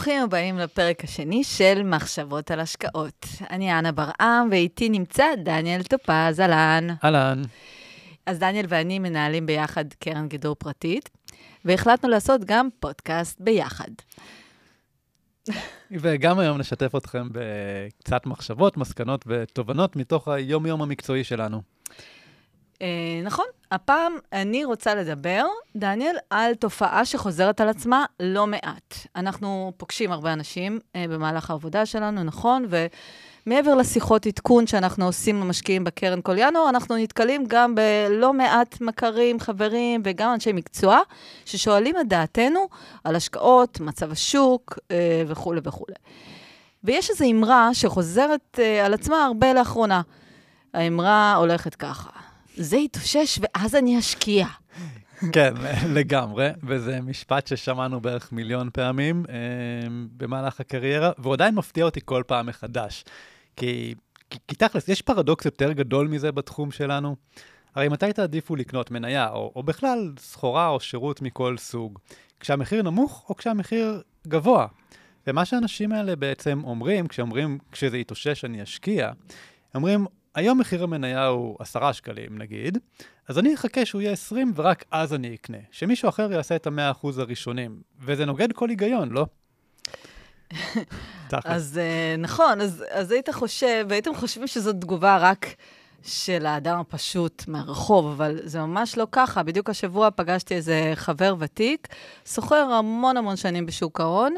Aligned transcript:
ברוכים 0.00 0.22
הבאים 0.22 0.58
לפרק 0.58 1.04
השני 1.04 1.44
של 1.44 1.82
מחשבות 1.84 2.50
על 2.50 2.60
השקעות. 2.60 3.26
אני 3.50 3.78
אנה 3.78 3.92
ברעם, 3.92 4.48
ואיתי 4.50 4.88
נמצא 4.88 5.24
דניאל 5.44 5.82
טופז, 5.82 6.40
אהלן. 6.40 6.86
אהלן. 7.04 7.42
אז 8.26 8.38
דניאל 8.38 8.66
ואני 8.68 8.98
מנהלים 8.98 9.46
ביחד 9.46 9.84
קרן 9.98 10.28
גידור 10.28 10.54
פרטית, 10.54 11.10
והחלטנו 11.64 12.08
לעשות 12.08 12.40
גם 12.44 12.68
פודקאסט 12.80 13.40
ביחד. 13.40 13.88
וגם 16.00 16.38
היום 16.38 16.58
נשתף 16.58 16.96
אתכם 16.96 17.28
בקצת 17.32 18.26
מחשבות, 18.26 18.76
מסקנות 18.76 19.24
ותובנות 19.26 19.96
מתוך 19.96 20.28
היום-יום 20.28 20.82
המקצועי 20.82 21.24
שלנו. 21.24 21.62
אה, 22.82 22.86
נכון, 23.24 23.44
הפעם 23.70 24.12
אני 24.32 24.64
רוצה 24.64 24.94
לדבר, 24.94 25.46
דניאל, 25.76 26.16
על 26.30 26.54
תופעה 26.54 27.04
שחוזרת 27.04 27.60
על 27.60 27.68
עצמה 27.68 28.04
לא 28.20 28.46
מעט. 28.46 28.94
אנחנו 29.16 29.72
פוגשים 29.76 30.12
הרבה 30.12 30.32
אנשים 30.32 30.78
אה, 30.96 31.04
במהלך 31.08 31.50
העבודה 31.50 31.86
שלנו, 31.86 32.24
נכון? 32.24 32.66
ומעבר 33.46 33.74
לשיחות 33.74 34.26
עדכון 34.26 34.66
שאנחנו 34.66 35.04
עושים 35.04 35.40
למשקיעים 35.40 35.84
בקרן 35.84 36.20
כל 36.22 36.38
ינואר, 36.38 36.68
אנחנו 36.68 36.96
נתקלים 36.96 37.44
גם 37.48 37.74
בלא 37.74 38.32
מעט 38.32 38.80
מכרים, 38.80 39.40
חברים 39.40 40.02
וגם 40.04 40.34
אנשי 40.34 40.52
מקצוע, 40.52 40.98
ששואלים 41.44 41.96
את 42.00 42.08
דעתנו 42.08 42.68
על 43.04 43.16
השקעות, 43.16 43.80
מצב 43.80 44.12
השוק 44.12 44.78
אה, 44.90 45.22
וכולי 45.26 45.60
וכולי. 45.64 45.94
ויש 46.84 47.10
איזו 47.10 47.24
אמרה 47.30 47.74
שחוזרת 47.74 48.58
אה, 48.58 48.86
על 48.86 48.94
עצמה 48.94 49.24
הרבה 49.24 49.52
לאחרונה. 49.52 50.02
האמרה 50.74 51.34
הולכת 51.34 51.74
ככה. 51.74 52.10
זה 52.56 52.76
יתאושש 52.76 53.38
ואז 53.42 53.74
אני 53.74 53.98
אשקיע. 53.98 54.46
כן, 55.32 55.54
לגמרי, 55.94 56.48
וזה 56.62 57.00
משפט 57.00 57.46
ששמענו 57.46 58.00
בערך 58.00 58.32
מיליון 58.32 58.70
פעמים 58.72 59.24
אה, 59.28 59.34
במהלך 60.16 60.60
הקריירה, 60.60 61.12
והוא 61.18 61.34
עדיין 61.34 61.54
מפתיע 61.54 61.84
אותי 61.84 62.00
כל 62.04 62.22
פעם 62.26 62.46
מחדש. 62.46 63.04
כי, 63.56 63.94
כי, 64.30 64.38
כי 64.48 64.56
תכלס, 64.56 64.88
יש 64.88 65.02
פרדוקס 65.02 65.44
יותר 65.44 65.72
גדול 65.72 66.08
מזה 66.08 66.32
בתחום 66.32 66.70
שלנו. 66.70 67.16
הרי 67.74 67.88
מתי 67.88 68.12
תעדיפו 68.12 68.56
לקנות 68.56 68.90
מניה, 68.90 69.30
או, 69.30 69.52
או 69.56 69.62
בכלל 69.62 70.12
סחורה 70.18 70.68
או 70.68 70.80
שירות 70.80 71.22
מכל 71.22 71.56
סוג? 71.58 71.98
כשהמחיר 72.40 72.82
נמוך 72.82 73.26
או 73.28 73.36
כשהמחיר 73.36 74.02
גבוה? 74.28 74.66
ומה 75.26 75.44
שהאנשים 75.44 75.92
האלה 75.92 76.16
בעצם 76.16 76.60
אומרים, 76.64 77.08
כשאומרים, 77.08 77.58
כשזה 77.72 77.98
יתאושש 77.98 78.44
אני 78.44 78.62
אשקיע, 78.62 79.10
אומרים, 79.74 80.06
היום 80.34 80.58
מחיר 80.58 80.82
המניה 80.82 81.26
הוא 81.26 81.56
10 81.60 81.92
שקלים 81.92 82.38
נגיד, 82.38 82.78
אז 83.28 83.38
אני 83.38 83.54
אחכה 83.54 83.84
שהוא 83.84 84.00
יהיה 84.00 84.12
20 84.12 84.52
ורק 84.56 84.84
אז 84.90 85.14
אני 85.14 85.34
אקנה. 85.34 85.58
שמישהו 85.70 86.08
אחר 86.08 86.32
יעשה 86.32 86.56
את 86.56 86.66
ה-100% 86.66 87.06
הראשונים. 87.18 87.80
וזה 88.00 88.24
נוגד 88.24 88.52
כל 88.52 88.68
היגיון, 88.68 89.10
לא? 89.10 89.26
אז 91.44 91.80
uh, 91.80 92.20
נכון, 92.20 92.60
אז, 92.60 92.84
אז 92.90 93.10
היית 93.10 93.30
חושב, 93.30 93.86
והייתם 93.88 94.14
חושבים 94.14 94.46
שזו 94.46 94.72
תגובה 94.72 95.18
רק 95.18 95.46
של 96.02 96.46
האדם 96.46 96.78
הפשוט 96.78 97.44
מהרחוב, 97.48 98.06
אבל 98.06 98.40
זה 98.42 98.60
ממש 98.60 98.98
לא 98.98 99.06
ככה. 99.12 99.42
בדיוק 99.42 99.70
השבוע 99.70 100.08
פגשתי 100.10 100.54
איזה 100.54 100.92
חבר 100.94 101.34
ותיק, 101.38 101.88
סוחר 102.26 102.56
המון 102.56 103.16
המון 103.16 103.36
שנים 103.36 103.66
בשוק 103.66 104.00
ההון, 104.00 104.34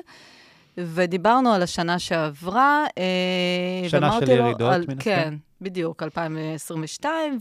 ודיברנו 0.78 1.52
על 1.52 1.62
השנה 1.62 1.98
שעברה. 1.98 2.84
אה, 2.98 3.88
שנה 3.88 4.18
של 4.20 4.30
ירידות, 4.30 4.60
מן 4.60 4.80
הסתם. 4.80 4.96
כן. 4.98 5.34
בדיוק, 5.62 6.02
2022, 6.02 7.38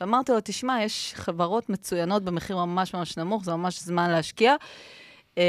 ואמרתי 0.00 0.32
לו, 0.32 0.38
תשמע, 0.44 0.82
יש 0.82 1.12
חברות 1.16 1.68
מצוינות 1.70 2.22
במחיר 2.22 2.56
ממש 2.56 2.94
ממש 2.94 3.16
נמוך, 3.16 3.44
זה 3.44 3.52
ממש 3.52 3.82
זמן 3.82 4.10
להשקיע. 4.10 4.54
אמ, 5.36 5.42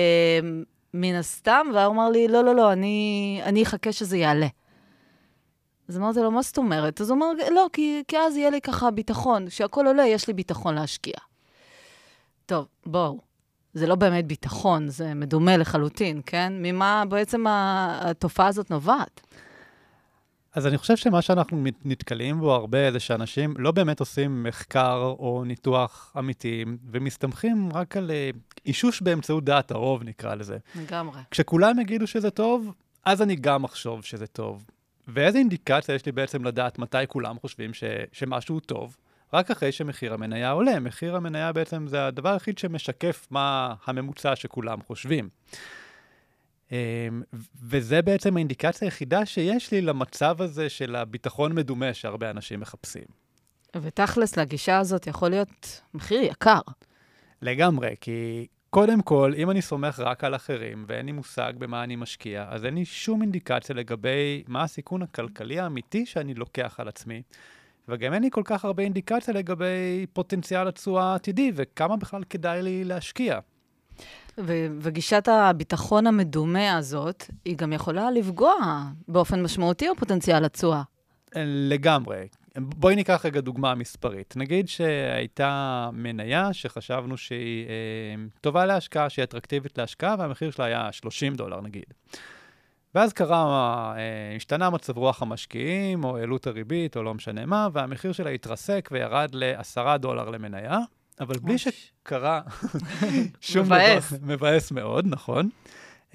מן 0.94 1.16
הסתם, 1.16 1.68
והוא 1.74 1.94
אמר 1.94 2.10
לי, 2.10 2.28
לא, 2.28 2.44
לא, 2.44 2.56
לא, 2.56 2.74
אני, 2.74 3.40
אני 3.44 3.64
אחכה 3.64 3.92
שזה 3.92 4.18
יעלה. 4.18 4.48
אז 5.90 5.98
אמרתי 5.98 6.20
לו, 6.20 6.32
מה 6.32 6.42
זאת 6.42 6.58
אומרת? 6.58 7.02
אז 7.02 7.10
הוא 7.10 7.18
אמר, 7.18 7.32
לא, 7.52 7.68
כי, 7.74 8.04
כי 8.08 8.18
אז 8.18 8.38
יהיה 8.38 8.50
לי 8.50 8.62
ככה 8.62 8.92
ביטחון, 8.92 9.48
כשהכול 9.48 9.88
עולה, 9.88 10.06
יש 10.06 10.28
לי 10.28 10.34
ביטחון 10.34 10.76
להשקיע. 10.76 11.14
טוב, 12.46 12.66
בואו, 12.86 13.20
זה 13.74 13.88
לא 13.88 13.96
באמת 13.96 14.26
ביטחון, 14.26 14.90
זה 14.90 15.14
מדומה 15.14 15.58
לחלוטין, 15.58 16.22
כן? 16.26 16.54
ממה 16.56 17.04
בעצם 17.10 17.46
התופעה 17.48 18.48
הזאת 18.48 18.72
נובעת? 18.72 19.22
אז 20.58 20.68
אני 20.68 20.78
חושב 20.78 20.98
שמה 20.98 21.22
שאנחנו 21.22 21.64
נתקלים 21.86 22.40
בו 22.40 22.54
הרבה 22.54 22.92
זה 22.92 23.00
שאנשים 23.00 23.54
לא 23.58 23.72
באמת 23.72 24.00
עושים 24.00 24.44
מחקר 24.44 25.14
או 25.20 25.44
ניתוח 25.46 26.14
אמיתיים, 26.20 26.78
ומסתמכים 26.92 27.70
רק 27.74 27.98
על 27.98 28.12
אה, 28.12 28.30
אישוש 28.66 29.02
באמצעות 29.02 29.44
דעת 29.44 29.72
הרוב, 29.72 30.04
נקרא 30.04 30.36
לזה. 30.36 30.58
לגמרי. 30.76 31.22
כשכולם 31.32 31.80
יגידו 31.80 32.08
שזה 32.08 32.30
טוב, 32.30 32.74
אז 33.06 33.22
אני 33.22 33.36
גם 33.36 33.64
אחשוב 33.64 34.04
שזה 34.04 34.28
טוב. 34.28 34.66
ואיזה 35.08 35.38
אינדיקציה 35.38 35.96
יש 35.96 36.06
לי 36.06 36.12
בעצם 36.12 36.44
לדעת 36.44 36.80
מתי 36.80 36.98
כולם 37.08 37.40
חושבים 37.42 37.74
ש, 37.74 37.84
שמשהו 38.12 38.60
טוב? 38.60 38.98
רק 39.34 39.52
אחרי 39.52 39.72
שמחיר 39.72 40.14
המניה 40.14 40.52
עולה. 40.52 40.80
מחיר 40.80 41.16
המניה 41.16 41.54
בעצם 41.54 41.88
זה 41.88 42.08
הדבר 42.08 42.30
היחיד 42.30 42.58
שמשקף 42.58 43.28
מה 43.32 43.74
הממוצע 43.86 44.36
שכולם 44.36 44.82
חושבים. 44.88 45.30
אמ, 46.72 46.78
וזה 47.62 48.02
בעצם 48.02 48.36
האינדיקציה 48.36 48.86
היחידה 48.86 49.26
שיש 49.26 49.72
לי 49.72 49.82
למצב 49.82 50.42
הזה 50.42 50.70
של 50.70 50.96
הביטחון 50.96 51.56
מדומה 51.56 51.94
שהרבה 51.94 52.30
אנשים 52.30 52.60
מחפשים. 52.60 53.04
ותכלס, 53.76 54.38
לגישה 54.38 54.78
הזאת 54.78 55.08
יכול 55.08 55.30
להיות 55.30 55.82
מחיר 55.94 56.22
יקר. 56.22 56.60
לגמרי, 57.42 57.96
כי 58.02 58.48
קודם 58.70 59.02
כל, 59.02 59.34
אם 59.38 59.50
אני 59.50 59.62
סומך 59.62 60.00
רק 60.00 60.24
על 60.24 60.36
אחרים 60.36 60.86
ואין 60.88 61.06
לי 61.06 61.12
מושג 61.12 61.54
במה 61.58 61.84
אני 61.84 61.96
משקיע, 61.96 62.46
אז 62.50 62.66
אין 62.66 62.76
לי 62.76 62.86
שום 62.86 63.22
אינדיקציה 63.22 63.76
לגבי 63.76 64.44
מה 64.48 64.64
הסיכון 64.64 65.02
הכלכלי 65.02 65.60
האמיתי 65.60 66.06
שאני 66.06 66.34
לוקח 66.34 66.80
על 66.80 66.88
עצמי. 66.88 67.22
וגם 67.88 68.14
אין 68.14 68.24
לי 68.24 68.30
כל 68.32 68.42
כך 68.46 68.66
הרבה 68.66 68.84
אינדיקציה 68.84 69.34
לגבי 69.34 70.06
פוטנציאל 70.14 70.68
התשואה 70.68 71.04
העתידי 71.04 71.52
וכמה 71.56 71.98
בכלל 71.98 72.24
כדאי 72.30 72.62
לי 72.62 72.84
להשקיע. 72.84 73.40
וגישת 74.82 75.28
הביטחון 75.28 76.08
המדומה 76.08 76.78
הזאת, 76.78 77.24
היא 77.46 77.58
גם 77.58 77.74
יכולה 77.74 78.12
לפגוע 78.12 78.54
באופן 79.08 79.44
משמעותי 79.44 79.86
בפוטנציאל 79.96 80.46
התשואה. 80.46 80.82
לגמרי. 81.36 82.28
בואי 82.58 82.96
ניקח 82.96 83.26
רגע 83.26 83.42
דוגמה 83.42 83.76
מספרית. 83.76 84.34
נגיד 84.38 84.68
שהייתה 84.68 85.90
מניה 85.94 86.54
שחשבנו 86.54 87.18
שהיא 87.18 87.66
אה, 87.68 87.74
טובה 88.42 88.66
להשקעה, 88.66 89.10
שהיא 89.10 89.24
אטרקטיבית 89.24 89.78
להשקעה, 89.78 90.16
והמחיר 90.20 90.52
שלה 90.52 90.66
היה 90.66 90.92
30 90.92 91.36
דולר 91.36 91.62
נגיד. 91.62 91.94
ואז 92.96 93.14
קרה, 93.14 93.94
אה, 93.98 94.36
השתנה 94.36 94.70
מצב 94.70 94.98
רוח 94.98 95.22
המשקיעים, 95.22 96.04
או 96.04 96.18
העלו 96.18 96.38
את 96.38 96.48
הריבית, 96.48 96.98
או 96.98 97.04
לא 97.04 97.14
משנה 97.14 97.46
מה, 97.46 97.68
והמחיר 97.74 98.12
שלה 98.12 98.30
התרסק 98.30 98.90
וירד 98.92 99.30
ל-10 99.34 99.98
דולר 99.98 100.30
למניה. 100.30 100.80
אבל 101.20 101.38
בלי 101.40 101.58
שקרה 101.58 102.42
שום 103.42 103.66
דבר, 103.66 103.98
מבאס 104.22 104.72
מאוד, 104.72 105.06
נכון. 105.08 105.50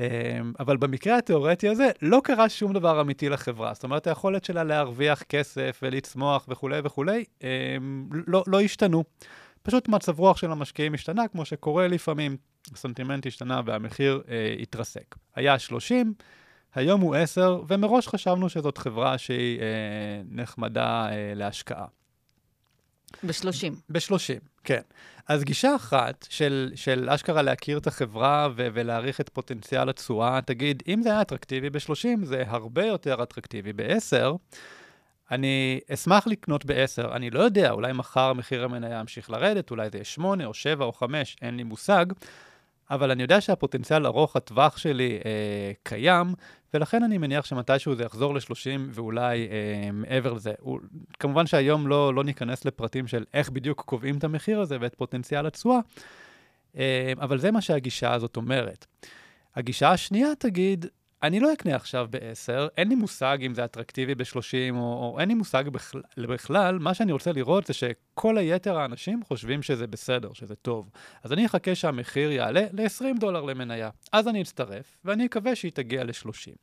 אמ, 0.00 0.52
אבל 0.60 0.76
במקרה 0.76 1.18
התיאורטי 1.18 1.68
הזה, 1.68 1.90
לא 2.02 2.20
קרה 2.24 2.48
שום 2.48 2.72
דבר 2.72 3.00
אמיתי 3.00 3.28
לחברה. 3.28 3.74
זאת 3.74 3.84
אומרת, 3.84 4.06
היכולת 4.06 4.44
שלה 4.44 4.64
להרוויח 4.64 5.22
כסף 5.22 5.80
ולצמוח 5.82 6.46
וכולי 6.48 6.80
וכולי, 6.84 7.24
אמ, 7.42 8.08
לא, 8.26 8.44
לא 8.46 8.60
השתנו. 8.60 9.04
פשוט 9.62 9.88
מצב 9.88 10.18
רוח 10.18 10.36
של 10.36 10.50
המשקיעים 10.50 10.94
השתנה, 10.94 11.28
כמו 11.28 11.44
שקורה 11.44 11.88
לפעמים, 11.88 12.36
הסנטימנט 12.72 13.26
השתנה 13.26 13.60
והמחיר 13.66 14.22
אה, 14.28 14.56
התרסק. 14.60 15.14
היה 15.34 15.58
30, 15.58 16.14
היום 16.74 17.00
הוא 17.00 17.14
10, 17.14 17.62
ומראש 17.68 18.08
חשבנו 18.08 18.48
שזאת 18.48 18.78
חברה 18.78 19.18
שהיא 19.18 19.60
אה, 19.60 19.66
נחמדה 20.28 21.08
אה, 21.10 21.32
להשקעה. 21.34 21.86
ב-30. 23.24 23.74
ב-30, 23.88 24.40
כן. 24.64 24.80
אז 25.28 25.44
גישה 25.44 25.76
אחת 25.76 26.26
של, 26.30 26.72
של 26.74 27.10
אשכרה 27.10 27.42
להכיר 27.42 27.78
את 27.78 27.86
החברה 27.86 28.48
ו- 28.56 28.68
ולהעריך 28.72 29.20
את 29.20 29.28
פוטנציאל 29.28 29.88
התשואה, 29.88 30.41
תגיד, 30.47 30.82
אם 30.88 31.03
זה 31.03 31.09
היה 31.09 31.22
אטרקטיבי 31.22 31.70
ב-30, 31.70 32.24
זה 32.24 32.44
הרבה 32.47 32.86
יותר 32.86 33.22
אטרקטיבי 33.22 33.72
ב-10. 33.72 34.36
אני 35.30 35.80
אשמח 35.94 36.26
לקנות 36.26 36.64
ב-10, 36.64 37.12
אני 37.12 37.30
לא 37.30 37.41
יודע, 37.41 37.70
אולי 37.70 37.92
מחר 37.92 38.32
מחיר 38.32 38.64
המניה 38.64 39.00
ימשיך 39.00 39.30
לרדת, 39.30 39.70
אולי 39.70 39.91
זה 39.91 39.98
יהיה 39.98 40.04
8 40.04 40.47
או 40.47 40.54
7 40.54 40.84
או 40.84 40.92
5, 40.92 41.36
אין 41.42 41.56
לי 41.56 41.62
מושג. 41.62 42.06
אבל 42.90 43.10
אני 43.10 43.22
יודע 43.22 43.40
שהפוטנציאל 43.40 44.06
ארוך 44.06 44.36
הטווח 44.36 44.76
שלי 44.76 45.18
אה, 45.24 45.72
קיים, 45.82 46.34
ולכן 46.74 47.02
אני 47.02 47.18
מניח 47.18 47.44
שמתישהו 47.44 47.94
זה 47.94 48.04
יחזור 48.04 48.34
ל-30 48.34 48.80
ואולי 48.90 49.48
אה, 49.48 49.90
מעבר 49.92 50.32
לזה. 50.32 50.52
הוא, 50.60 50.80
כמובן 51.18 51.46
שהיום 51.46 51.86
לא, 51.86 52.14
לא 52.14 52.24
ניכנס 52.24 52.64
לפרטים 52.64 53.06
של 53.06 53.24
איך 53.34 53.50
בדיוק 53.50 53.80
קובעים 53.80 54.18
את 54.18 54.24
המחיר 54.24 54.60
הזה 54.60 54.76
ואת 54.80 54.94
פוטנציאל 54.94 55.46
התשואה, 55.46 55.78
אה, 56.76 57.12
אבל 57.20 57.38
זה 57.38 57.50
מה 57.50 57.60
שהגישה 57.60 58.12
הזאת 58.12 58.36
אומרת. 58.36 58.86
הגישה 59.56 59.90
השנייה 59.90 60.28
תגיד, 60.38 60.86
אני 61.22 61.41
לא 61.41 61.53
אקנה 61.53 61.77
עכשיו 61.77 62.07
ב-10, 62.10 62.69
אין 62.77 62.89
לי 62.89 62.95
מושג 62.95 63.39
אם 63.47 63.54
זה 63.54 63.65
אטרקטיבי 63.65 64.15
ב-30, 64.15 64.74
או, 64.74 64.78
או 64.78 65.16
אין 65.21 65.28
לי 65.28 65.34
מושג 65.34 65.65
בכלל, 65.69 66.03
בכלל, 66.16 66.78
מה 66.78 66.95
שאני 66.95 67.13
רוצה 67.13 67.33
לראות 67.33 67.66
זה 67.66 67.72
שכל 67.72 68.39
היתר 68.39 68.78
האנשים 68.78 69.22
חושבים 69.24 69.63
שזה 69.63 69.86
בסדר, 69.86 70.33
שזה 70.33 70.54
טוב. 70.54 70.91
אז 71.22 71.33
אני 71.33 71.47
אחכה 71.47 71.74
שהמחיר 71.74 72.30
יעלה 72.30 72.66
ל-20 72.72 73.21
דולר 73.21 73.42
למניה. 73.42 73.91
אז 74.13 74.28
אני 74.28 74.42
אצטרף, 74.42 74.97
ואני 75.04 75.27
אקווה 75.27 75.54
שהיא 75.54 75.72
תגיע 75.72 76.04
ל-30. 76.04 76.57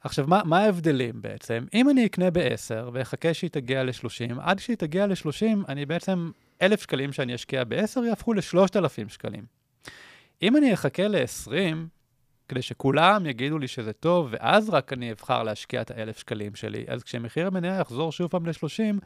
עכשיו, 0.00 0.26
מה, 0.28 0.40
מה 0.44 0.58
ההבדלים 0.58 1.22
בעצם? 1.22 1.64
אם 1.74 1.90
אני 1.90 2.06
אקנה 2.06 2.30
ב-10 2.30 2.90
ואחכה 2.92 3.34
שהיא 3.34 3.50
תגיע 3.50 3.84
ל-30, 3.84 4.40
עד 4.40 4.58
שהיא 4.58 4.76
תגיע 4.76 5.06
ל-30, 5.06 5.46
אני 5.68 5.86
בעצם, 5.86 6.30
1,000 6.62 6.80
שקלים 6.80 7.12
שאני 7.12 7.34
אשקיע 7.34 7.64
ב-10 7.64 8.00
יהפכו 8.08 8.32
ל-3,000 8.32 9.08
שקלים. 9.08 9.44
אם 10.42 10.56
אני 10.56 10.74
אחכה 10.74 11.08
ל-20, 11.08 11.50
כדי 12.48 12.62
שכולם 12.62 13.26
יגידו 13.26 13.58
לי 13.58 13.68
שזה 13.68 13.92
טוב, 13.92 14.28
ואז 14.30 14.70
רק 14.70 14.92
אני 14.92 15.12
אבחר 15.12 15.42
להשקיע 15.42 15.82
את 15.82 15.90
ה-1,000 15.90 16.18
שקלים 16.18 16.54
שלי, 16.54 16.84
אז 16.88 17.02
כשמחיר 17.02 17.46
המניה 17.46 17.78
יחזור 17.78 18.12
שוב 18.12 18.28
פעם 18.28 18.46
ל-30, 18.46 19.00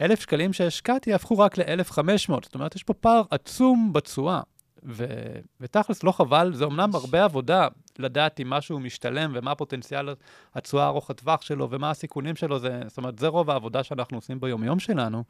1,000 0.00 0.20
שקלים 0.20 0.52
שהשקעתי 0.52 1.10
יהפכו 1.10 1.38
רק 1.38 1.58
ל-1,500. 1.58 2.32
זאת 2.42 2.54
אומרת, 2.54 2.76
יש 2.76 2.82
פה 2.82 2.94
פער 2.94 3.22
עצום 3.30 3.92
בתשואה. 3.92 4.40
ו- 4.88 5.40
ותכלס, 5.60 6.02
לא 6.02 6.12
חבל, 6.12 6.54
זה 6.54 6.64
אמנם 6.64 6.94
הרבה 6.94 7.24
עבודה 7.24 7.68
לדעת 7.98 8.40
אם 8.40 8.50
משהו 8.50 8.80
משתלם 8.80 9.32
ומה 9.34 9.54
פוטנציאל 9.54 10.08
התשואה 10.54 10.86
ארוך 10.86 11.10
הטווח 11.10 11.42
שלו 11.42 11.70
ומה 11.70 11.90
הסיכונים 11.90 12.36
שלו, 12.36 12.58
זה, 12.58 12.80
זאת 12.86 12.98
אומרת, 12.98 13.18
זה 13.18 13.26
רוב 13.26 13.50
העבודה 13.50 13.82
שאנחנו 13.82 14.18
עושים 14.18 14.40
ביומיום 14.40 14.78
שלנו, 14.78 15.24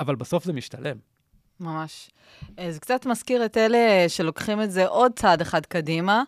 אבל 0.00 0.16
בסוף 0.16 0.44
זה 0.44 0.52
משתלם. 0.52 0.96
ממש. 1.60 2.10
אה, 2.58 2.72
זה 2.72 2.80
קצת 2.80 3.06
מזכיר 3.06 3.44
את 3.44 3.56
אלה 3.56 4.04
שלוקחים 4.08 4.62
את 4.62 4.70
זה 4.70 4.86
עוד 4.86 5.12
צעד 5.16 5.40
אחד 5.40 5.66
קדימה, 5.66 6.22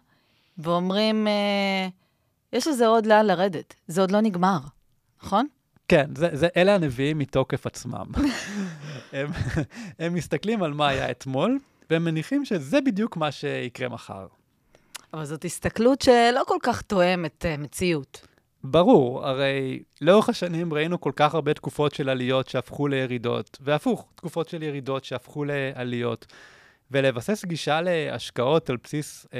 ואומרים, 0.58 1.26
אה, 1.26 1.88
יש 2.52 2.66
לזה 2.66 2.86
עוד 2.86 3.06
לאן 3.06 3.26
לרדת, 3.26 3.74
זה 3.86 4.00
עוד 4.00 4.10
לא 4.10 4.20
נגמר, 4.20 4.58
נכון? 5.22 5.46
כן, 5.88 6.10
זה, 6.16 6.28
זה, 6.32 6.48
אלה 6.56 6.74
הנביאים 6.74 7.18
מתוקף 7.18 7.66
עצמם. 7.66 8.06
הם, 9.12 9.30
הם 9.98 10.14
מסתכלים 10.14 10.62
על 10.62 10.72
מה 10.72 10.88
היה 10.88 11.10
אתמול, 11.10 11.58
והם 11.90 12.04
מניחים 12.04 12.44
שזה 12.44 12.80
בדיוק 12.80 13.16
מה 13.16 13.32
שיקרה 13.32 13.88
מחר. 13.88 14.26
אבל 15.12 15.24
זאת 15.24 15.44
הסתכלות 15.44 16.02
שלא 16.02 16.42
כל 16.46 16.58
כך 16.62 16.82
תואמת 16.82 17.44
uh, 17.44 17.60
מציאות. 17.60 18.26
ברור, 18.64 19.26
הרי 19.26 19.82
לאורך 20.00 20.28
השנים 20.28 20.74
ראינו 20.74 21.00
כל 21.00 21.12
כך 21.16 21.34
הרבה 21.34 21.54
תקופות 21.54 21.94
של 21.94 22.08
עליות 22.08 22.48
שהפכו 22.48 22.88
לירידות, 22.88 23.58
והפוך, 23.60 24.06
תקופות 24.14 24.48
של 24.48 24.62
ירידות 24.62 25.04
שהפכו 25.04 25.44
לעליות. 25.44 26.26
ולבסס 26.90 27.44
גישה 27.44 27.80
להשקעות 27.80 28.70
על 28.70 28.76
בסיס, 28.84 29.26
אה, 29.34 29.38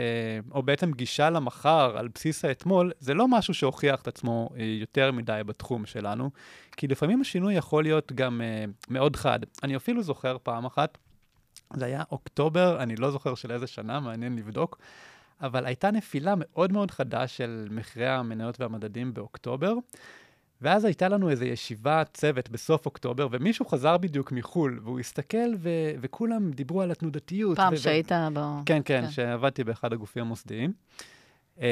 או 0.51 0.63
בעצם 0.63 0.93
גישה 0.93 1.31
למחר 1.31 1.99
על 1.99 2.09
בסיס 2.15 2.45
האתמול, 2.45 2.93
זה 3.01 3.15
לא 3.15 3.29
משהו 3.29 3.55
שהוכיח 3.55 4.03
את 4.03 4.09
עצמו 4.09 4.49
אה, 4.59 4.65
יותר 4.65 5.13
מדי 5.13 5.41
בתחום 5.47 5.87
שלנו, 5.87 6.31
כי 6.77 6.89
לפעמים 6.89 7.21
השינוי 7.21 7.55
יכול 7.55 7.83
להיות 7.83 8.13
גם 8.13 8.41
אה, 8.41 8.65
מאוד 8.89 9.17
חד. 9.17 9.39
אני 9.63 9.77
אפילו 9.77 10.03
זוכר 10.03 10.37
פעם 10.43 10.65
אחת, 10.65 10.99
זה 11.77 11.85
היה 11.85 12.03
אוקטובר, 12.11 12.83
אני 12.83 12.97
לא 12.97 13.11
זוכר 13.11 13.35
של 13.35 13.53
איזה 13.53 13.67
שנה, 13.67 14.01
מעניין 14.01 14.37
לבדוק, 14.37 14.79
אבל 15.41 15.67
הייתה 15.67 15.91
נפילה 15.91 16.35
מאוד 16.37 16.73
מאוד 16.73 16.91
חדה 16.91 17.27
של 17.27 17.69
מחירי 17.71 18.09
המניות 18.09 18.61
והמדדים 18.61 19.15
באוקטובר. 19.15 19.75
ואז 20.63 20.85
הייתה 20.85 21.09
לנו 21.09 21.31
איזו 21.31 21.45
ישיבת 21.45 22.11
צוות 22.15 22.49
בסוף 22.49 22.87
אוקטובר, 22.87 23.29
ומישהו 23.31 23.65
חזר 23.65 23.97
בדיוק 23.97 24.33
מחו"ל, 24.33 24.81
והוא 24.83 25.01
הסתכל, 25.01 25.55
ו- 25.59 25.91
וכולם 26.01 26.51
דיברו 26.51 26.83
על 26.83 26.91
התנודתיות. 26.91 27.57
פעם 27.57 27.73
ו- 27.73 27.77
שהיית 27.77 28.13
ב... 28.13 28.39
כן, 28.67 28.81
כן, 28.85 29.03
כן, 29.05 29.11
שעבדתי 29.11 29.65
באחד 29.65 29.93
הגופים 29.93 30.23
המוסדיים. 30.23 30.73
אמ, 31.59 31.65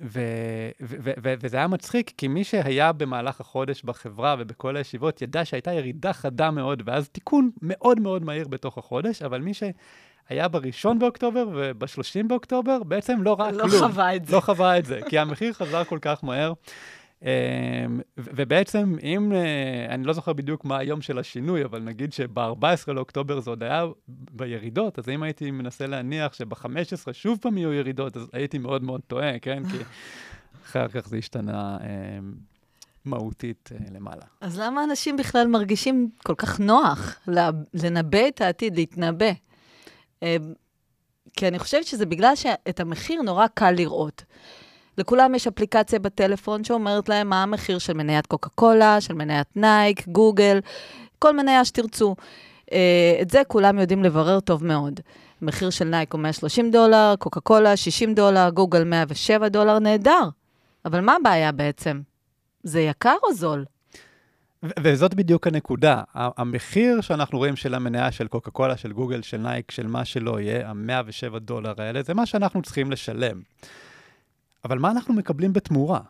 ו- 0.00 0.70
ו- 0.82 1.10
ו- 1.22 1.34
וזה 1.40 1.56
היה 1.56 1.66
מצחיק, 1.66 2.12
כי 2.16 2.28
מי 2.28 2.44
שהיה 2.44 2.92
במהלך 2.92 3.40
החודש 3.40 3.82
בחברה 3.82 4.36
ובכל 4.38 4.76
הישיבות, 4.76 5.22
ידע 5.22 5.44
שהייתה 5.44 5.72
ירידה 5.72 6.12
חדה 6.12 6.50
מאוד, 6.50 6.82
ואז 6.86 7.08
תיקון 7.08 7.50
מאוד 7.62 8.00
מאוד 8.00 8.24
מהיר 8.24 8.48
בתוך 8.48 8.78
החודש, 8.78 9.22
אבל 9.22 9.40
מי 9.40 9.52
שהיה 9.54 10.48
בראשון 10.48 10.98
באוקטובר 10.98 11.48
ובשלושים 11.54 12.28
באוקטובר, 12.28 12.82
בעצם 12.82 13.22
לא 13.22 13.36
ראה 13.38 13.52
לא 13.52 13.62
כלום. 13.62 13.82
לא 13.82 13.88
חווה 13.88 14.16
את 14.16 14.26
זה. 14.26 14.34
לא 14.36 14.40
חווה 14.40 14.78
את 14.78 14.86
זה, 14.86 15.00
כי 15.08 15.18
המחיר 15.18 15.52
חזר 15.52 15.84
כל 15.84 15.98
כך 16.02 16.24
מהר. 16.24 16.52
אמ, 17.24 18.00
ובעצם, 18.18 18.96
אם, 19.02 19.32
אה, 19.32 19.94
אני 19.94 20.04
לא 20.04 20.12
זוכר 20.12 20.32
בדיוק 20.32 20.64
מה 20.64 20.78
היום 20.78 21.02
של 21.02 21.18
השינוי, 21.18 21.64
אבל 21.64 21.82
נגיד 21.82 22.12
שב-14 22.12 22.92
לאוקטובר 22.92 23.40
זה 23.40 23.50
עוד 23.50 23.62
היה 23.62 23.84
בירידות, 24.08 24.98
אז 24.98 25.08
אם 25.08 25.22
הייתי 25.22 25.50
מנסה 25.50 25.86
להניח 25.86 26.32
שב-15 26.32 27.12
שוב 27.12 27.38
פעם 27.40 27.58
יהיו 27.58 27.72
ירידות, 27.72 28.16
אז 28.16 28.26
הייתי 28.32 28.58
מאוד 28.58 28.82
מאוד 28.82 29.00
טועה, 29.06 29.38
כן? 29.38 29.62
כי 29.70 29.76
אחר 30.66 30.88
כך 30.88 31.08
זה 31.08 31.16
השתנה 31.16 31.76
אמ, 31.80 32.34
מהותית 33.04 33.70
אה, 33.72 33.86
למעלה. 33.94 34.24
אז 34.40 34.58
למה 34.58 34.84
אנשים 34.84 35.16
בכלל 35.16 35.46
מרגישים 35.46 36.10
כל 36.24 36.34
כך 36.34 36.60
נוח 36.60 37.18
לנבא 37.74 38.28
את 38.28 38.40
העתיד, 38.40 38.76
להתנבא? 38.76 39.32
אמ, 40.22 40.26
כי 41.36 41.48
אני 41.48 41.58
חושבת 41.58 41.84
שזה 41.84 42.06
בגלל 42.06 42.36
שאת 42.36 42.80
המחיר 42.80 43.22
נורא 43.22 43.46
קל 43.46 43.70
לראות. 43.70 44.24
לכולם 44.98 45.34
יש 45.34 45.46
אפליקציה 45.46 45.98
בטלפון 45.98 46.64
שאומרת 46.64 47.08
להם 47.08 47.28
מה 47.28 47.42
המחיר 47.42 47.78
של 47.78 47.92
מניית 47.92 48.26
קוקה 48.26 48.48
קולה, 48.48 49.00
של 49.00 49.14
מניית 49.14 49.56
נייק, 49.56 50.08
גוגל, 50.08 50.58
כל 51.18 51.36
מניה 51.36 51.64
שתרצו. 51.64 52.16
אה, 52.72 53.18
את 53.22 53.30
זה 53.30 53.42
כולם 53.48 53.78
יודעים 53.78 54.04
לברר 54.04 54.40
טוב 54.40 54.64
מאוד. 54.64 55.00
המחיר 55.42 55.70
של 55.70 55.84
נייק 55.84 56.12
הוא 56.12 56.20
130 56.20 56.70
דולר, 56.70 57.14
קוקה 57.18 57.40
קולה 57.40 57.76
60 57.76 58.14
דולר, 58.14 58.50
גוגל 58.50 58.84
107 58.84 59.48
דולר, 59.48 59.78
נהדר. 59.78 60.28
אבל 60.84 61.00
מה 61.00 61.16
הבעיה 61.20 61.52
בעצם? 61.52 62.00
זה 62.62 62.80
יקר 62.80 63.16
או 63.22 63.34
זול? 63.34 63.64
וזאת 64.82 65.14
בדיוק 65.14 65.46
הנקודה. 65.46 66.02
המחיר 66.14 67.00
שאנחנו 67.00 67.38
רואים 67.38 67.56
של 67.56 67.74
המניה 67.74 68.12
של 68.12 68.28
קוקה 68.28 68.50
קולה, 68.50 68.76
של 68.76 68.92
גוגל, 68.92 69.22
של 69.22 69.36
נייק, 69.36 69.70
של 69.70 69.86
מה 69.86 70.04
שלא 70.04 70.40
יהיה, 70.40 70.68
ה-107 70.68 71.38
דולר 71.38 71.74
האלה, 71.78 72.02
זה 72.02 72.14
מה 72.14 72.26
שאנחנו 72.26 72.62
צריכים 72.62 72.90
לשלם. 72.90 73.40
אבל 74.64 74.78
מה 74.78 74.90
אנחנו 74.90 75.14
מקבלים 75.14 75.52
בתמורה? 75.52 76.00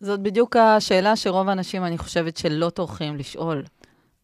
זאת 0.00 0.20
בדיוק 0.20 0.56
השאלה 0.56 1.16
שרוב 1.16 1.48
האנשים, 1.48 1.84
אני 1.84 1.98
חושבת, 1.98 2.36
שלא 2.36 2.70
טורחים 2.70 3.16
לשאול. 3.16 3.64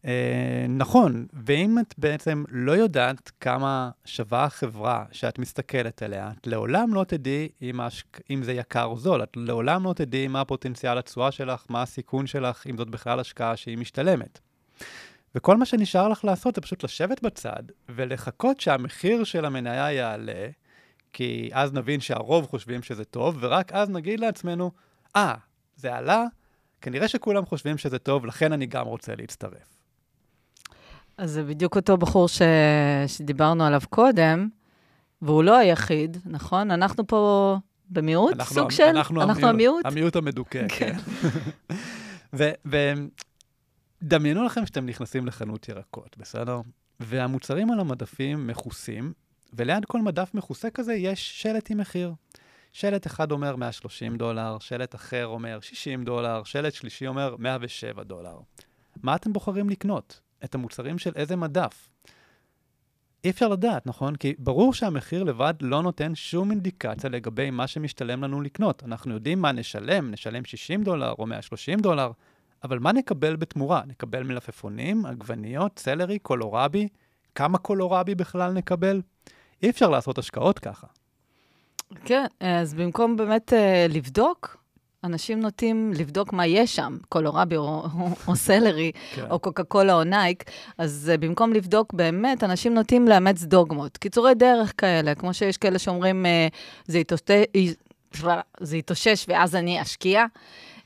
אה, 0.05 0.65
נכון, 0.69 1.25
ואם 1.33 1.79
את 1.79 1.95
בעצם 1.97 2.43
לא 2.49 2.71
יודעת 2.71 3.31
כמה 3.39 3.89
שווה 4.05 4.43
החברה 4.43 5.05
שאת 5.11 5.39
מסתכלת 5.39 6.01
עליה, 6.01 6.31
את 6.39 6.47
לעולם 6.47 6.93
לא 6.93 7.03
תדעי 7.03 7.49
אם, 7.61 7.81
השק... 7.81 8.19
אם 8.29 8.43
זה 8.43 8.53
יקר 8.53 8.83
או 8.83 8.97
זול, 8.97 9.23
את 9.23 9.29
לעולם 9.35 9.83
לא 9.83 9.93
תדעי 9.93 10.27
מה 10.27 10.41
הפוטנציאל 10.41 10.97
התשואה 10.97 11.31
שלך, 11.31 11.65
מה 11.69 11.81
הסיכון 11.81 12.27
שלך, 12.27 12.67
אם 12.67 12.77
זאת 12.77 12.89
בכלל 12.89 13.19
השקעה 13.19 13.57
שהיא 13.57 13.77
משתלמת. 13.77 14.39
וכל 15.35 15.57
מה 15.57 15.65
שנשאר 15.65 16.07
לך 16.07 16.25
לעשות 16.25 16.55
זה 16.55 16.61
פשוט 16.61 16.83
לשבת 16.83 17.21
בצד 17.21 17.63
ולחכות 17.89 18.59
שהמחיר 18.59 19.23
של 19.23 19.45
המניה 19.45 19.91
יעלה, 19.91 20.47
כי 21.13 21.49
אז 21.53 21.73
נבין 21.73 21.99
שהרוב 21.99 22.45
חושבים 22.45 22.83
שזה 22.83 23.05
טוב, 23.05 23.37
ורק 23.39 23.71
אז 23.71 23.89
נגיד 23.89 24.19
לעצמנו, 24.19 24.71
אה, 25.15 25.33
ah, 25.33 25.37
זה 25.75 25.95
עלה, 25.95 26.25
כנראה 26.81 27.07
שכולם 27.07 27.45
חושבים 27.45 27.77
שזה 27.77 27.99
טוב, 27.99 28.25
לכן 28.25 28.53
אני 28.53 28.65
גם 28.65 28.85
רוצה 28.85 29.15
להצטרף. 29.15 29.81
אז 31.17 31.31
זה 31.31 31.43
בדיוק 31.43 31.75
אותו 31.75 31.97
בחור 31.97 32.27
ש... 32.27 32.41
שדיברנו 33.07 33.63
עליו 33.63 33.81
קודם, 33.89 34.49
והוא 35.21 35.43
לא 35.43 35.57
היחיד, 35.57 36.17
נכון? 36.25 36.71
אנחנו 36.71 37.07
פה 37.07 37.57
במיעוט, 37.89 38.33
אנחנו, 38.33 38.55
סוג 38.55 38.71
של... 38.71 38.83
אנחנו, 38.83 39.21
אנחנו 39.21 39.47
המיעוט? 39.47 39.85
המיעוט 39.85 40.15
המדוכא, 40.15 40.67
כן. 40.67 40.97
ודמיינו 44.01 44.43
לכם 44.43 44.65
שאתם 44.65 44.85
נכנסים 44.85 45.27
לחנות 45.27 45.69
ירקות, 45.69 46.15
בסדר? 46.17 46.61
והמוצרים 46.99 47.71
על 47.71 47.79
המדפים 47.79 48.47
מכוסים, 48.47 49.13
וליד 49.53 49.85
כל 49.85 50.01
מדף 50.01 50.31
מכוסה 50.33 50.69
כזה 50.69 50.93
יש 50.93 51.41
שלט 51.41 51.71
עם 51.71 51.77
מחיר. 51.77 52.13
שלט 52.71 53.07
אחד 53.07 53.31
אומר 53.31 53.55
130 53.55 54.17
דולר, 54.17 54.57
שלט 54.59 54.95
אחר 54.95 55.27
אומר 55.27 55.59
60 55.59 56.03
דולר, 56.03 56.43
שלט 56.43 56.73
שלישי 56.73 57.07
אומר 57.07 57.35
107 57.39 58.03
דולר. 58.03 58.39
מה 59.03 59.15
אתם 59.15 59.33
בוחרים 59.33 59.69
לקנות? 59.69 60.21
את 60.43 60.55
המוצרים 60.55 60.97
של 60.97 61.11
איזה 61.15 61.35
מדף? 61.35 61.89
אי 63.23 63.29
אפשר 63.29 63.47
לדעת, 63.47 63.87
נכון? 63.87 64.15
כי 64.15 64.33
ברור 64.39 64.73
שהמחיר 64.73 65.23
לבד 65.23 65.53
לא 65.61 65.83
נותן 65.83 66.15
שום 66.15 66.51
אינדיקציה 66.51 67.09
לגבי 67.09 67.49
מה 67.49 67.67
שמשתלם 67.67 68.23
לנו 68.23 68.41
לקנות. 68.41 68.83
אנחנו 68.83 69.13
יודעים 69.13 69.41
מה 69.41 69.51
נשלם, 69.51 70.11
נשלם 70.11 70.45
60 70.45 70.83
דולר 70.83 71.13
או 71.19 71.25
130 71.25 71.79
דולר, 71.79 72.11
אבל 72.63 72.79
מה 72.79 72.91
נקבל 72.91 73.35
בתמורה? 73.35 73.81
נקבל 73.87 74.23
מלפפונים, 74.23 75.05
עגבניות, 75.05 75.79
סלרי, 75.79 76.19
קולורבי? 76.19 76.87
כמה 77.35 77.57
קולורבי 77.57 78.15
בכלל 78.15 78.53
נקבל? 78.53 79.01
אי 79.63 79.69
אפשר 79.69 79.89
לעשות 79.89 80.17
השקעות 80.17 80.59
ככה. 80.59 80.87
כן, 82.05 82.25
אז 82.39 82.73
במקום 82.73 83.17
באמת 83.17 83.53
uh, 83.53 83.93
לבדוק, 83.93 84.57
אנשים 85.03 85.39
נוטים 85.39 85.93
לבדוק 85.95 86.33
מה 86.33 86.45
יש 86.45 86.75
שם, 86.75 86.97
קולורבי 87.09 87.57
או, 87.57 87.83
או 88.27 88.35
סלרי, 88.35 88.91
כן. 89.15 89.25
או 89.29 89.39
קוקה 89.39 89.63
קולה 89.63 89.93
או 89.93 90.03
נייק, 90.03 90.43
אז 90.77 91.11
uh, 91.13 91.17
במקום 91.17 91.53
לבדוק 91.53 91.93
באמת, 91.93 92.43
אנשים 92.43 92.73
נוטים 92.73 93.07
לאמץ 93.07 93.43
דוגמות. 93.43 93.97
קיצורי 93.97 94.33
דרך 94.35 94.73
כאלה, 94.77 95.15
כמו 95.15 95.33
שיש 95.33 95.57
כאלה 95.57 95.79
שאומרים, 95.79 96.25
uh, 96.25 96.55
זה, 96.87 96.99
יתושט... 96.99 97.31
זה 98.59 98.77
יתאושש 98.77 99.25
ואז 99.27 99.55
אני 99.55 99.81
אשקיע. 99.81 100.25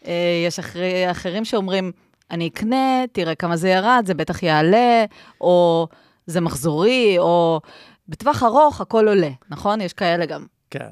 Uh, 0.03 0.07
יש 0.47 0.59
אחרי, 0.59 1.11
אחרים 1.11 1.45
שאומרים, 1.45 1.91
אני 2.31 2.47
אקנה, 2.47 3.03
תראה 3.11 3.35
כמה 3.35 3.57
זה 3.57 3.69
ירד, 3.69 4.03
זה 4.07 4.13
בטח 4.13 4.43
יעלה, 4.43 5.05
או 5.41 5.87
זה 6.27 6.41
מחזורי, 6.41 7.15
או 7.19 7.61
בטווח 8.07 8.43
ארוך 8.43 8.81
הכל 8.81 9.07
עולה, 9.07 9.29
נכון? 9.49 9.81
יש 9.81 9.93
כאלה 9.93 10.25
גם. 10.25 10.45
כן. 10.69 10.89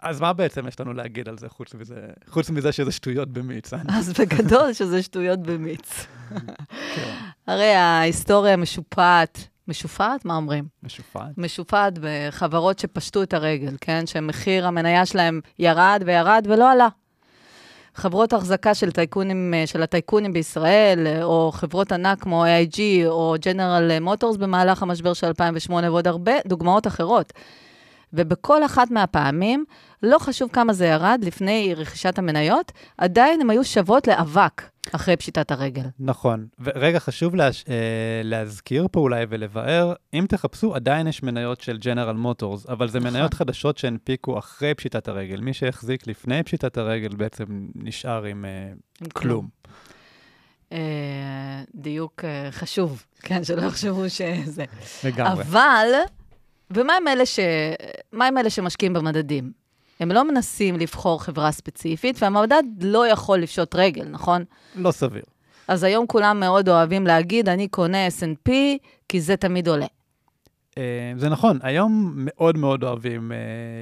אז 0.00 0.20
מה 0.20 0.32
בעצם 0.32 0.68
יש 0.68 0.80
לנו 0.80 0.92
להגיד 0.92 1.28
על 1.28 1.38
זה, 1.38 1.48
חוץ 1.48 1.74
מזה, 1.74 2.06
חוץ 2.28 2.50
מזה 2.50 2.72
שזה 2.72 2.92
שטויות 2.92 3.28
במיץ? 3.28 3.72
אה? 3.72 3.78
אז 3.88 4.12
בגדול 4.12 4.72
שזה 4.78 5.02
שטויות 5.02 5.40
במיץ. 5.40 6.06
כן, 6.94 7.14
הרי 7.46 7.74
ההיסטוריה 7.74 8.56
משופעת, 8.56 9.48
משופעת? 9.68 10.24
מה 10.24 10.36
אומרים? 10.36 10.64
משופעת. 10.82 11.38
משופעת 11.38 11.98
בחברות 12.00 12.78
שפשטו 12.78 13.22
את 13.22 13.34
הרגל, 13.34 13.76
כן? 13.80 14.06
שמחיר 14.06 14.66
המניה 14.66 15.06
שלהם 15.06 15.40
ירד 15.58 16.02
וירד 16.06 16.46
ולא 16.50 16.72
עלה. 16.72 16.88
חברות 17.94 18.32
החזקה 18.32 18.74
של 18.74 18.90
טייקונים, 18.90 19.54
של 19.66 19.82
הטייקונים 19.82 20.32
בישראל, 20.32 21.22
או 21.22 21.50
חברות 21.52 21.92
ענק 21.92 22.20
כמו 22.20 22.44
AIG 22.44 22.78
או 23.06 23.34
ג'נרל 23.44 24.00
מוטורס 24.00 24.36
במהלך 24.36 24.82
המשבר 24.82 25.12
של 25.12 25.26
2008 25.26 25.90
ועוד 25.90 26.08
הרבה 26.08 26.32
דוגמאות 26.46 26.86
אחרות. 26.86 27.32
ובכל 28.14 28.64
אחת 28.64 28.90
מהפעמים, 28.90 29.64
לא 30.02 30.18
חשוב 30.18 30.50
כמה 30.52 30.72
זה 30.72 30.86
ירד 30.86 31.20
לפני 31.22 31.74
רכישת 31.76 32.18
המניות, 32.18 32.72
עדיין 32.98 33.40
הן 33.40 33.50
היו 33.50 33.64
שוות 33.64 34.06
לאבק 34.08 34.62
אחרי 34.92 35.16
פשיטת 35.16 35.50
הרגל. 35.50 35.82
נכון. 35.98 36.46
ורגע, 36.58 36.98
חשוב 36.98 37.34
להש... 37.34 37.64
אה, 37.68 37.74
להזכיר 38.24 38.86
פה 38.92 39.00
אולי 39.00 39.26
ולבאר, 39.28 39.92
אם 40.14 40.24
תחפשו, 40.28 40.74
עדיין 40.74 41.06
יש 41.06 41.22
מניות 41.22 41.60
של 41.60 41.78
ג'נרל 41.78 42.16
מוטורס, 42.16 42.66
אבל 42.66 42.88
זה 42.88 42.98
נכון. 42.98 43.10
מניות 43.10 43.34
חדשות 43.34 43.78
שהנפיקו 43.78 44.38
אחרי 44.38 44.74
פשיטת 44.74 45.08
הרגל. 45.08 45.40
מי 45.40 45.52
שהחזיק 45.52 46.06
לפני 46.06 46.42
פשיטת 46.42 46.78
הרגל 46.78 47.16
בעצם 47.16 47.44
נשאר 47.74 48.24
עם, 48.24 48.44
אה, 48.44 48.72
עם 49.00 49.08
כלום. 49.12 49.48
אה, 50.72 50.78
דיוק 51.74 52.24
חשוב, 52.50 53.04
כן, 53.20 53.44
שלא 53.44 53.62
יחשבו 53.62 54.10
שזה. 54.10 54.64
לגמרי. 55.04 55.42
אבל, 55.42 55.86
ומה 56.70 56.92
עם 57.00 57.08
אלה, 57.08 57.26
ש... 57.26 57.38
עם 58.12 58.38
אלה 58.38 58.50
שמשקיעים 58.50 58.92
במדדים? 58.92 59.52
הם 60.00 60.12
לא 60.12 60.28
מנסים 60.28 60.76
לבחור 60.76 61.22
חברה 61.22 61.52
ספציפית, 61.52 62.22
והמדד 62.22 62.62
לא 62.80 63.06
יכול 63.06 63.38
לפשוט 63.38 63.74
רגל, 63.74 64.04
נכון? 64.04 64.44
לא 64.74 64.90
סביר. 64.90 65.22
אז 65.68 65.82
היום 65.82 66.06
כולם 66.06 66.40
מאוד 66.40 66.68
אוהבים 66.68 67.06
להגיד, 67.06 67.48
אני 67.48 67.68
קונה 67.68 68.08
S&P, 68.08 68.50
כי 69.08 69.20
זה 69.20 69.36
תמיד 69.36 69.68
עולה. 69.68 69.86
אה, 70.78 71.12
זה 71.16 71.28
נכון, 71.28 71.58
היום 71.62 72.12
מאוד 72.16 72.58
מאוד 72.58 72.84
אוהבים 72.84 73.32
אה, 73.32 73.36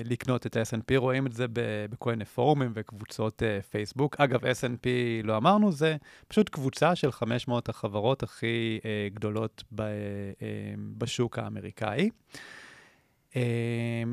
לקנות 0.05 0.47
את 0.47 0.57
ה-S&P, 0.57 0.97
רואים 0.97 1.27
את 1.27 1.33
זה 1.33 1.47
בכל 1.91 2.11
מיני 2.11 2.25
פורומים 2.25 2.73
וקבוצות 2.75 3.43
אה, 3.43 3.63
פייסבוק. 3.71 4.21
אגב, 4.21 4.45
S&P, 4.45 4.87
לא 5.25 5.37
אמרנו, 5.37 5.73
זה 5.73 5.97
פשוט 6.29 6.49
קבוצה 6.49 6.95
של 6.95 7.13
500 7.13 7.69
החברות 7.69 8.23
הכי 8.23 8.79
גדולות 9.15 9.65
בשוק 10.99 11.39
האמריקאי. 11.39 12.11
אה, 13.37 13.43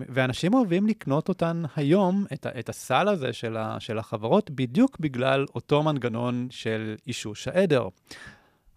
ואנשים 0.09 0.53
אוהבים 0.53 0.87
לקנות 0.87 1.29
אותן 1.29 1.63
היום, 1.75 2.25
את, 2.33 2.45
את 2.59 2.69
הסל 2.69 3.07
הזה 3.07 3.33
של, 3.33 3.57
ה- 3.57 3.79
של 3.79 3.97
החברות, 3.97 4.49
בדיוק 4.49 4.99
בגלל 4.99 5.45
אותו 5.55 5.83
מנגנון 5.83 6.47
של 6.51 6.95
אישוש 7.07 7.47
העדר. 7.47 7.87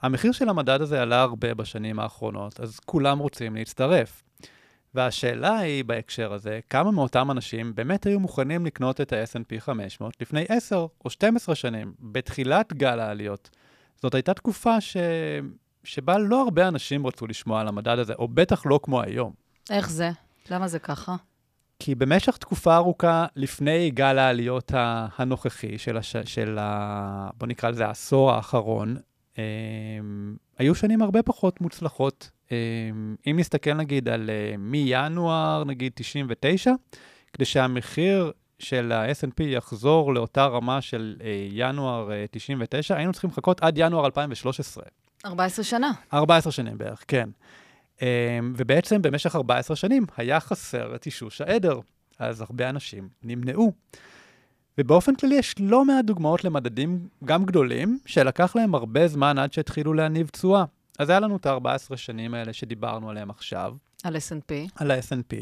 המחיר 0.02 0.32
של 0.32 0.48
המדד 0.48 0.80
הזה 0.80 1.02
עלה 1.02 1.22
הרבה 1.22 1.54
בשנים 1.54 1.98
האחרונות, 1.98 2.60
אז 2.60 2.80
כולם 2.80 3.18
רוצים 3.18 3.54
להצטרף. 3.56 4.22
והשאלה 4.94 5.58
היא 5.58 5.84
בהקשר 5.84 6.32
הזה, 6.32 6.60
כמה 6.70 6.90
מאותם 6.90 7.30
אנשים 7.30 7.74
באמת 7.74 8.06
היו 8.06 8.20
מוכנים 8.20 8.66
לקנות 8.66 9.00
את 9.00 9.12
ה-S&P 9.12 9.60
500 9.60 10.20
לפני 10.20 10.44
10 10.48 10.86
או 11.04 11.10
12 11.10 11.54
שנים, 11.54 11.92
בתחילת 12.00 12.72
גל 12.72 13.00
העליות. 13.00 13.50
זאת 14.02 14.14
הייתה 14.14 14.34
תקופה 14.34 14.80
ש... 14.80 14.96
שבה 15.84 16.18
לא 16.18 16.42
הרבה 16.42 16.68
אנשים 16.68 17.06
רצו 17.06 17.26
לשמוע 17.26 17.60
על 17.60 17.68
המדד 17.68 17.98
הזה, 17.98 18.14
או 18.14 18.28
בטח 18.28 18.66
לא 18.66 18.80
כמו 18.82 19.02
היום. 19.02 19.32
איך 19.70 19.90
זה? 19.90 20.10
למה 20.50 20.68
זה 20.68 20.78
ככה? 20.78 21.16
כי 21.78 21.94
במשך 21.94 22.36
תקופה 22.36 22.76
ארוכה 22.76 23.26
לפני 23.36 23.90
גל 23.90 24.18
העליות 24.18 24.72
הנוכחי 25.16 25.78
של, 25.78 25.96
הש... 25.96 26.16
של 26.16 26.58
ה... 26.60 27.30
בוא 27.38 27.46
נקרא 27.46 27.70
לזה 27.70 27.86
העשור 27.86 28.32
האחרון, 28.32 28.96
אה, 29.38 29.42
היו 30.58 30.74
שנים 30.74 31.02
הרבה 31.02 31.22
פחות 31.22 31.60
מוצלחות. 31.60 32.30
אה, 32.52 32.56
אם 33.30 33.36
נסתכל 33.38 33.74
נגיד 33.74 34.08
על 34.08 34.30
אה, 34.30 34.54
מינואר, 34.58 35.64
נגיד 35.64 35.92
99, 35.94 36.72
כדי 37.32 37.44
שהמחיר 37.44 38.32
של 38.58 38.92
ה-S&P 38.92 39.42
יחזור 39.42 40.14
לאותה 40.14 40.46
רמה 40.46 40.80
של 40.80 41.16
אה, 41.22 41.48
ינואר 41.50 42.12
אה, 42.12 42.24
99, 42.30 42.96
היינו 42.96 43.12
צריכים 43.12 43.30
לחכות 43.30 43.62
עד 43.62 43.74
ינואר 43.78 44.06
2013. 44.06 44.84
14 45.26 45.64
שנה. 45.64 45.92
14 46.12 46.52
שנים 46.52 46.78
בערך, 46.78 47.04
כן. 47.08 47.28
Um, 47.98 48.02
ובעצם 48.56 49.02
במשך 49.02 49.36
14 49.36 49.76
שנים 49.76 50.06
היה 50.16 50.40
חסר 50.40 50.94
את 50.94 51.06
אישוש 51.06 51.40
העדר, 51.40 51.80
אז 52.18 52.40
הרבה 52.40 52.68
אנשים 52.68 53.08
נמנעו. 53.22 53.72
ובאופן 54.78 55.14
כללי 55.14 55.34
יש 55.34 55.54
לא 55.60 55.84
מעט 55.84 56.04
דוגמאות 56.04 56.44
למדדים 56.44 57.08
גם 57.24 57.44
גדולים, 57.44 57.98
שלקח 58.06 58.56
להם 58.56 58.74
הרבה 58.74 59.08
זמן 59.08 59.38
עד 59.38 59.52
שהתחילו 59.52 59.94
להניב 59.94 60.28
תשואה. 60.28 60.64
אז 60.98 61.10
היה 61.10 61.20
לנו 61.20 61.36
את 61.36 61.46
ה-14 61.46 61.96
שנים 61.96 62.34
האלה 62.34 62.52
שדיברנו 62.52 63.10
עליהם 63.10 63.30
עכשיו, 63.30 63.74
על 64.04 64.16
S&P. 64.16 64.52
על 64.76 64.90
ה-S&P, 64.90 65.34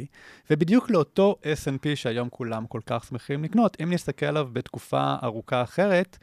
ובדיוק 0.51 0.91
לאותו 0.91 1.37
S&P 1.43 1.97
שהיום 1.97 2.29
כולם 2.29 2.67
כל 2.67 2.81
כך 2.87 3.05
שמחים 3.05 3.45
לקנות, 3.45 3.77
אם 3.83 3.93
נסתכל 3.93 4.27
עליו 4.27 4.49
בתקופה 4.53 5.17
ארוכה 5.23 5.63
אחרת, 5.63 6.19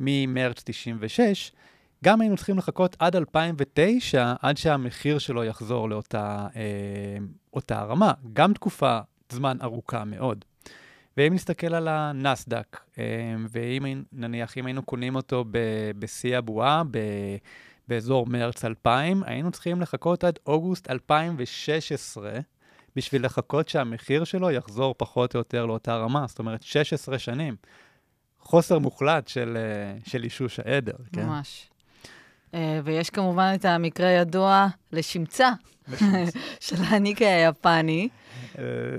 ממרץ 0.00 0.62
96, 0.64 1.52
גם 2.04 2.20
היינו 2.20 2.36
צריכים 2.36 2.58
לחכות 2.58 2.96
עד 2.98 3.16
2009, 3.16 4.34
עד 4.42 4.56
שהמחיר 4.56 5.18
שלו 5.18 5.44
יחזור 5.44 5.88
לאותה 5.88 6.46
אה, 6.56 6.62
אותה 7.52 7.82
רמה. 7.82 8.12
גם 8.32 8.52
תקופה 8.52 8.98
זמן 9.32 9.56
ארוכה 9.62 10.04
מאוד. 10.04 10.44
ואם 11.16 11.34
נסתכל 11.34 11.74
על 11.74 11.88
הנסדק, 11.88 12.80
אה, 12.98 13.04
ואם 13.50 14.02
נניח, 14.12 14.58
אם 14.58 14.66
היינו 14.66 14.82
קונים 14.82 15.16
אותו 15.16 15.44
בשיא 15.98 16.38
הבועה, 16.38 16.82
ב- 16.90 17.36
באזור 17.88 18.26
מרץ 18.26 18.64
2000, 18.64 19.22
היינו 19.26 19.50
צריכים 19.50 19.80
לחכות 19.80 20.24
עד 20.24 20.38
אוגוסט 20.46 20.90
2016 20.90 22.38
בשביל 22.96 23.24
לחכות 23.24 23.68
שהמחיר 23.68 24.24
שלו 24.24 24.50
יחזור 24.50 24.94
פחות 24.98 25.34
או 25.34 25.38
יותר 25.38 25.66
לאותה 25.66 25.96
רמה, 25.96 26.24
זאת 26.28 26.38
אומרת 26.38 26.62
16 26.62 27.18
שנים. 27.18 27.56
חוסר 28.38 28.78
מוחלט 28.78 29.28
של, 29.28 29.56
אה, 29.56 30.10
של 30.10 30.24
אישוש 30.24 30.60
העדר, 30.60 30.96
כן? 31.12 31.26
ממש. 31.26 31.70
אה, 32.54 32.80
ויש 32.84 33.10
כמובן 33.10 33.52
את 33.54 33.64
המקרה 33.64 34.08
הידוע 34.08 34.66
לשמצה 34.92 35.50
של 36.60 36.76
הניקי 36.78 37.26
היפני. 37.26 38.08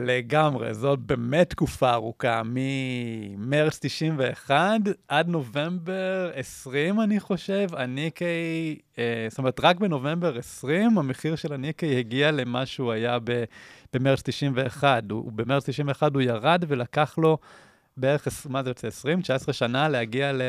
לגמרי, 0.05 0.73
זאת 0.73 0.99
באמת 0.99 1.49
תקופה 1.49 1.93
ארוכה, 1.93 2.41
ממרץ 2.45 3.79
91 3.81 4.61
עד 5.07 5.27
נובמבר 5.27 6.31
20, 6.35 7.01
אני 7.01 7.19
חושב, 7.19 7.67
הניקי, 7.73 8.79
אה, 8.97 9.27
זאת 9.29 9.37
אומרת, 9.37 9.59
רק 9.59 9.79
בנובמבר 9.79 10.37
20 10.37 10.97
המחיר 10.97 11.35
של 11.35 11.53
הניקי 11.53 11.99
הגיע 11.99 12.31
למה 12.31 12.65
שהוא 12.65 12.91
היה 12.91 13.17
במרץ 13.93 14.21
91. 14.23 15.03
הוא, 15.11 15.31
במרץ 15.31 15.69
91 15.69 16.13
הוא 16.13 16.21
ירד 16.21 16.63
ולקח 16.67 17.17
לו 17.17 17.37
בערך, 17.97 18.27
מה 18.49 18.63
זה 18.63 18.69
יוצא, 18.69 18.87
20, 18.87 19.21
19 19.21 19.53
שנה 19.53 19.89
להגיע 19.89 20.31
ל... 20.33 20.41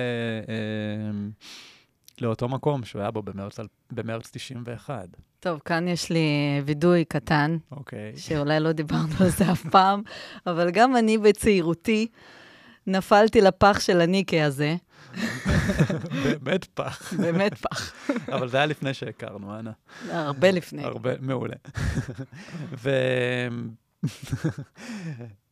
לאותו 2.20 2.48
מקום 2.48 2.84
שהוא 2.84 3.02
היה 3.02 3.10
בו 3.10 3.22
במרץ, 3.22 3.58
במרץ 3.90 4.30
91. 4.32 5.08
טוב, 5.40 5.60
כאן 5.64 5.88
יש 5.88 6.10
לי 6.10 6.60
וידוי 6.64 7.04
קטן, 7.04 7.56
אוקיי. 7.70 8.12
שאולי 8.16 8.60
לא 8.60 8.72
דיברנו 8.72 9.14
על 9.20 9.28
זה 9.28 9.52
אף 9.52 9.66
פעם, 9.70 10.02
אבל 10.46 10.70
גם 10.70 10.96
אני 10.96 11.18
בצעירותי 11.18 12.06
נפלתי 12.86 13.40
לפח 13.40 13.80
של 13.80 14.00
הניקי 14.00 14.42
הזה. 14.42 14.76
באמת 16.22 16.64
פח. 16.64 17.12
באמת 17.14 17.54
פח. 17.54 17.92
אבל 18.32 18.48
זה 18.48 18.56
היה 18.56 18.66
לפני 18.66 18.94
שהכרנו, 18.94 19.58
אנה. 19.58 19.72
הרבה 20.10 20.50
לפני. 20.50 20.84
הרבה, 20.84 21.10
מעולה. 21.20 21.56
ו... 22.72 22.90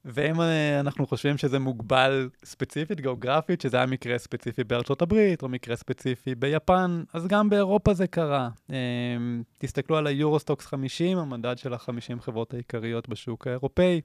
ואם 0.04 0.40
אה, 0.40 0.80
אנחנו 0.80 1.06
חושבים 1.06 1.38
שזה 1.38 1.58
מוגבל 1.58 2.28
ספציפית, 2.44 3.00
גיאוגרפית, 3.00 3.60
שזה 3.60 3.76
היה 3.76 3.86
מקרה 3.86 4.18
ספציפי 4.18 4.64
בארצות 4.64 5.02
הברית, 5.02 5.42
או 5.42 5.48
מקרה 5.48 5.76
ספציפי 5.76 6.34
ביפן, 6.34 7.02
אז 7.12 7.26
גם 7.26 7.50
באירופה 7.50 7.94
זה 7.94 8.06
קרה. 8.06 8.48
אה, 8.70 8.76
תסתכלו 9.58 9.96
על 9.96 10.06
היורוסטוקס 10.06 10.66
50, 10.66 11.18
המדד 11.18 11.58
של 11.58 11.74
ה-50 11.74 12.20
חברות 12.20 12.54
העיקריות 12.54 13.08
בשוק 13.08 13.46
האירופאי. 13.46 14.00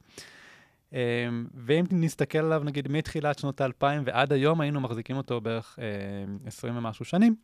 ואם 1.53 1.86
נסתכל 1.91 2.38
עליו, 2.38 2.62
נגיד, 2.63 2.88
מתחילת 2.91 3.39
שנות 3.39 3.62
האלפיים 3.62 4.03
ועד 4.06 4.34
היום, 4.34 4.62
היינו 4.62 4.82
מחזיקים 4.82 5.18
אותו 5.18 5.41
בערך 5.41 5.79
20 6.46 6.77
ומשהו 6.77 7.06
שנים. 7.06 7.36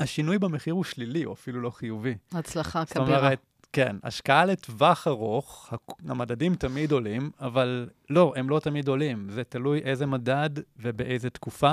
השינוי 0.00 0.38
במחיר 0.38 0.74
הוא 0.74 0.84
שלילי, 0.84 1.24
או 1.24 1.32
אפילו 1.32 1.60
לא 1.60 1.70
חיובי. 1.70 2.14
הצלחה 2.32 2.84
כבירה. 2.84 3.06
זאת 3.06 3.16
אומרת, 3.16 3.40
כן, 3.72 3.96
השקעה 4.02 4.44
לטווח 4.44 5.08
ארוך, 5.08 5.72
המדדים 6.08 6.54
תמיד 6.54 6.92
עולים, 6.92 7.30
אבל 7.40 7.88
לא, 8.10 8.32
הם 8.36 8.50
לא 8.50 8.58
תמיד 8.60 8.88
עולים. 8.88 9.26
זה 9.30 9.44
תלוי 9.44 9.78
איזה 9.78 10.06
מדד 10.06 10.50
ובאיזה 10.76 11.30
תקופה. 11.30 11.72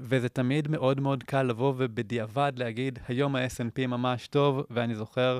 וזה 0.00 0.28
תמיד 0.28 0.68
מאוד 0.68 1.00
מאוד 1.00 1.22
קל 1.22 1.42
לבוא 1.42 1.74
ובדיעבד 1.76 2.52
להגיד, 2.56 2.98
היום 3.08 3.36
ה-S&P 3.36 3.86
ממש 3.86 4.28
טוב, 4.28 4.62
ואני 4.70 4.94
זוכר 4.94 5.38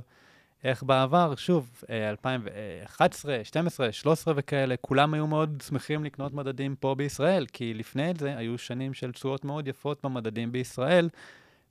איך 0.65 0.83
בעבר, 0.83 1.35
שוב, 1.37 1.83
2011, 1.91 3.35
2012, 3.35 3.87
2013 3.87 4.35
וכאלה, 4.37 4.75
כולם 4.81 5.15
היו 5.15 5.27
מאוד 5.27 5.63
שמחים 5.67 6.05
לקנות 6.05 6.35
מדדים 6.35 6.77
פה 6.77 6.95
בישראל, 6.95 7.47
כי 7.53 7.75
לפני 7.75 8.13
זה 8.19 8.37
היו 8.37 8.59
שנים 8.59 8.95
של 8.95 9.13
תשואות 9.13 9.45
מאוד 9.45 9.69
יפות 9.69 10.05
במדדים 10.05 10.53
בישראל, 10.53 11.09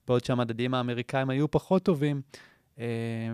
בעוד 0.08 0.26
שהמדדים 0.26 0.74
האמריקאים 0.74 1.30
היו 1.30 1.52
פחות 1.52 1.84
טובים. 1.84 2.22
אה, 2.80 2.86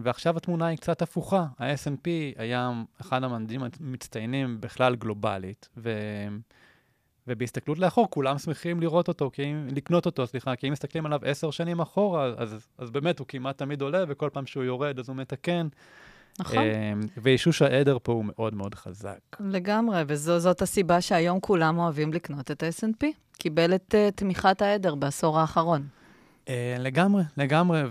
ועכשיו 0.03 0.37
התמונה 0.37 0.65
היא 0.65 0.77
קצת 0.77 1.01
הפוכה. 1.01 1.45
ה-S&P 1.59 2.07
היה 2.37 2.71
אחד 3.01 3.23
המדדים 3.23 3.61
המצטיינים 3.63 4.61
בכלל 4.61 4.95
גלובלית, 4.95 5.69
ו... 5.77 5.91
ובהסתכלות 7.27 7.79
לאחור, 7.79 8.07
כולם 8.09 8.37
שמחים 8.37 8.81
לראות 8.81 9.07
אותו, 9.07 9.29
כי 9.33 9.43
אם, 9.43 9.67
לקנות 9.71 10.05
אותו, 10.05 10.27
סליחה, 10.27 10.55
כי 10.55 10.67
אם 10.67 10.71
מסתכלים 10.71 11.05
עליו 11.05 11.19
עשר 11.23 11.51
שנים 11.51 11.79
אחורה, 11.79 12.25
אז, 12.37 12.67
אז 12.77 12.91
באמת 12.91 13.19
הוא 13.19 13.27
כמעט 13.27 13.57
תמיד 13.57 13.81
עולה, 13.81 14.03
וכל 14.07 14.29
פעם 14.33 14.45
שהוא 14.45 14.63
יורד 14.63 14.99
אז 14.99 15.09
הוא 15.09 15.17
מתקן. 15.17 15.67
נכון. 16.39 16.63
אמ, 16.63 17.01
ואישוש 17.17 17.61
העדר 17.61 17.97
פה 18.03 18.11
הוא 18.11 18.25
מאוד 18.25 18.53
מאוד 18.53 18.75
חזק. 18.75 19.19
לגמרי, 19.39 20.01
וזאת 20.07 20.61
הסיבה 20.61 21.01
שהיום 21.01 21.39
כולם 21.39 21.79
אוהבים 21.79 22.13
לקנות 22.13 22.51
את 22.51 22.63
ה-S&P. 22.63 23.05
קיבל 23.37 23.75
את 23.75 23.95
uh, 23.95 24.15
תמיכת 24.15 24.61
העדר 24.61 24.95
בעשור 24.95 25.39
האחרון. 25.39 25.87
Uh, 26.45 26.49
לגמרי, 26.79 27.23
לגמרי, 27.37 27.83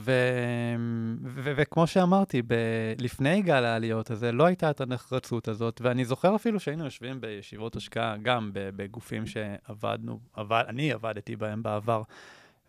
וכמו 1.45 1.87
שאמרתי, 1.87 2.43
ב- 2.43 2.55
לפני 2.99 3.43
גל 3.43 3.65
העליות 3.65 4.11
הזה 4.11 4.33
לא 4.33 4.45
הייתה 4.45 4.71
את 4.71 4.81
הנחרצות 4.81 5.49
הזאת, 5.49 5.81
ואני 5.85 6.05
זוכר 6.05 6.37
אפילו 6.37 6.61
שהיינו 6.61 6.85
יושבים 6.85 7.21
בישיבות 7.21 7.77
השקעה, 7.77 8.17
גם 8.23 8.51
בגופים 8.55 9.27
שעבדנו, 9.27 10.19
עבד, 10.35 10.65
אני 10.69 10.93
עבדתי 10.93 11.37
בהם 11.37 11.63
בעבר, 11.63 12.03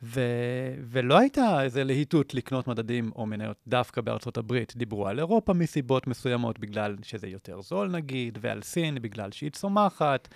ו- 0.04 0.76
ולא 0.84 1.18
הייתה 1.18 1.64
איזו 1.64 1.84
להיטות 1.84 2.34
לקנות 2.34 2.68
מדדים 2.68 3.12
או 3.16 3.26
מניות 3.26 3.58
דווקא 3.68 4.02
בארצות 4.02 4.38
הברית. 4.38 4.74
דיברו 4.76 5.08
על 5.08 5.20
אירופה 5.20 5.54
מסיבות 5.54 6.08
מסוימות, 6.08 6.60
בגלל 6.60 6.96
שזה 7.02 7.28
יותר 7.28 7.62
זול 7.62 7.90
נגיד, 7.90 8.38
ועל 8.42 8.62
סין 8.62 8.98
בגלל 9.02 9.32
שהיא 9.32 9.52
צומחת, 9.52 10.28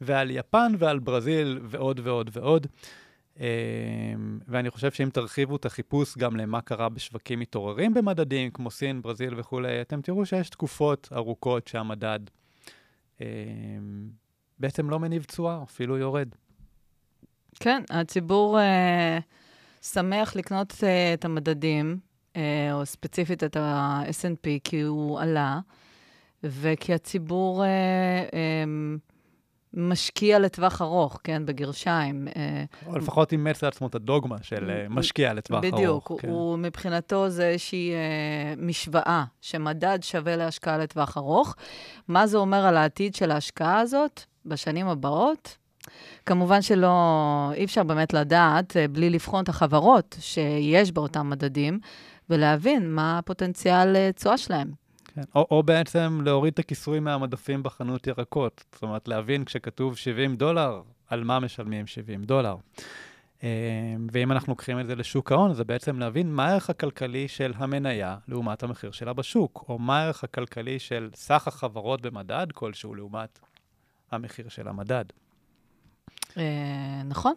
ועל 0.00 0.30
יפן 0.30 0.72
ועל 0.78 0.98
ברזיל 0.98 1.58
ועוד 1.62 2.00
ועוד 2.04 2.30
ועוד. 2.32 2.66
אמ, 2.66 3.03
ואני 4.48 4.70
חושב 4.70 4.90
שאם 4.92 5.10
תרחיבו 5.12 5.56
את 5.56 5.64
החיפוש 5.64 6.18
גם 6.18 6.36
למה 6.36 6.60
קרה 6.60 6.88
בשווקים 6.88 7.40
מתעוררים 7.40 7.94
במדדים, 7.94 8.50
כמו 8.50 8.70
סין, 8.70 9.02
ברזיל 9.02 9.34
וכולי, 9.40 9.80
אתם 9.80 10.00
תראו 10.00 10.26
שיש 10.26 10.50
תקופות 10.50 11.08
ארוכות 11.12 11.68
שהמדד 11.68 12.20
אמ, 13.20 13.26
בעצם 14.58 14.90
לא 14.90 15.00
מניב 15.00 15.24
תשואה, 15.24 15.62
אפילו 15.62 15.98
יורד. 15.98 16.28
כן, 17.60 17.82
הציבור 17.90 18.60
אה, 18.60 19.18
שמח 19.82 20.36
לקנות 20.36 20.74
אה, 20.82 21.14
את 21.14 21.24
המדדים, 21.24 21.98
אה, 22.36 22.72
או 22.72 22.86
ספציפית 22.86 23.44
את 23.44 23.56
ה-S&P, 23.56 24.48
כי 24.64 24.80
הוא 24.80 25.20
עלה, 25.20 25.60
וכי 26.44 26.94
הציבור... 26.94 27.64
אה, 27.64 27.68
אה, 28.34 28.64
משקיע 29.76 30.38
לטווח 30.38 30.82
ארוך, 30.82 31.20
כן, 31.24 31.46
בגרשיים. 31.46 32.28
אה, 32.36 32.64
או 32.86 32.98
לפחות 32.98 33.32
אימץ 33.32 33.62
לעצמו 33.62 33.86
את 33.86 33.94
הדוגמה 33.94 34.36
של 34.42 34.70
אה, 34.70 34.86
משקיע 34.90 35.34
לטווח 35.34 35.58
בדיוק, 35.58 35.74
ארוך. 35.80 36.04
בדיוק, 36.04 36.20
כן. 36.20 36.28
הוא 36.28 36.58
מבחינתו 36.58 37.30
זה 37.30 37.48
איזושהי 37.48 37.92
אה, 37.92 38.54
משוואה, 38.56 39.24
שמדד 39.40 39.98
שווה 40.02 40.36
להשקעה 40.36 40.78
לטווח 40.78 41.16
ארוך. 41.18 41.54
מה 42.08 42.26
זה 42.26 42.36
אומר 42.36 42.66
על 42.66 42.76
העתיד 42.76 43.14
של 43.14 43.30
ההשקעה 43.30 43.80
הזאת 43.80 44.20
בשנים 44.46 44.88
הבאות? 44.88 45.56
כמובן 46.26 46.62
שלא, 46.62 46.92
אי 47.54 47.64
אפשר 47.64 47.82
באמת 47.82 48.12
לדעת 48.14 48.76
בלי 48.92 49.10
לבחון 49.10 49.44
את 49.44 49.48
החברות 49.48 50.16
שיש 50.20 50.92
באותם 50.92 51.30
מדדים, 51.30 51.78
ולהבין 52.30 52.94
מה 52.94 53.18
הפוטנציאל 53.18 54.10
תשואה 54.10 54.38
שלהם. 54.38 54.83
כן. 55.14 55.22
או, 55.34 55.46
או 55.50 55.62
בעצם 55.62 56.20
להוריד 56.24 56.52
את 56.52 56.58
הכיסוי 56.58 57.00
מהמדפים 57.00 57.62
בחנות 57.62 58.06
ירקות. 58.06 58.64
זאת 58.72 58.82
אומרת, 58.82 59.08
להבין 59.08 59.44
כשכתוב 59.44 59.96
70 59.96 60.36
דולר, 60.36 60.82
על 61.08 61.24
מה 61.24 61.40
משלמים 61.40 61.86
70 61.86 62.24
דולר. 62.24 62.56
אמ, 63.42 63.48
ואם 64.12 64.32
אנחנו 64.32 64.52
לוקחים 64.52 64.80
את 64.80 64.86
זה 64.86 64.94
לשוק 64.94 65.32
ההון, 65.32 65.54
זה 65.54 65.64
בעצם 65.64 65.98
להבין 65.98 66.32
מה 66.32 66.46
הערך 66.46 66.70
הכלכלי 66.70 67.28
של 67.28 67.52
המניה 67.56 68.16
לעומת 68.28 68.62
המחיר 68.62 68.90
שלה 68.90 69.12
בשוק, 69.12 69.64
או 69.68 69.78
מה 69.78 69.98
הערך 70.00 70.24
הכלכלי 70.24 70.78
של 70.78 71.10
סך 71.14 71.48
החברות 71.48 72.02
במדד 72.02 72.46
כלשהו 72.52 72.94
לעומת 72.94 73.38
המחיר 74.10 74.48
של 74.48 74.68
המדד. 74.68 75.04
אה, 76.36 77.02
נכון. 77.04 77.34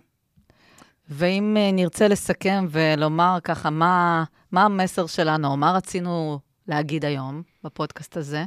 ואם 1.10 1.58
אה, 1.58 1.72
נרצה 1.72 2.08
לסכם 2.08 2.66
ולומר 2.70 3.38
ככה, 3.44 3.70
מה, 3.70 4.24
מה 4.52 4.66
המסר 4.66 5.08
שלנו, 5.08 5.48
או 5.48 5.58
מה 5.58 5.72
רצינו 5.72 6.40
להגיד 6.68 7.06
היום 7.06 7.42
בפודקאסט 7.68 8.18
הזה? 8.18 8.46